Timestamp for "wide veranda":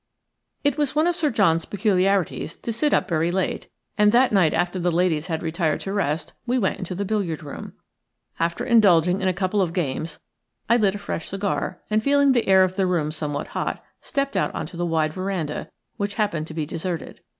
14.87-15.69